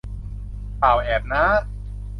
[0.81, 1.43] ป่าวแอบน้า